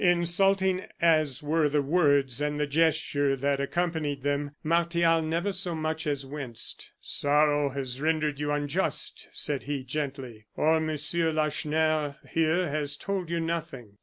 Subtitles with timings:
[0.03, 6.07] Insulting as were the words and the gesture that accompanied them, Martial never so much
[6.07, 6.89] as winced.
[6.99, 13.39] "Sorrow has rendered you unjust," said he, gently, "or Monsieur Lacheneur here has told you
[13.39, 13.97] nothing."